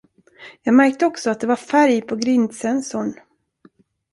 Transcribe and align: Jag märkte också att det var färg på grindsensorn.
Jag 0.61 0.75
märkte 0.75 1.05
också 1.05 1.29
att 1.29 1.39
det 1.39 1.47
var 1.47 1.55
färg 1.55 2.01
på 2.01 2.15
grindsensorn. 2.15 3.19